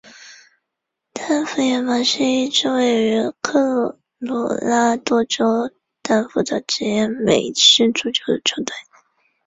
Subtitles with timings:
[1.13, 5.69] 丹佛野马是一支位于科罗拉多州
[6.01, 8.73] 丹佛的职业美式足球球队。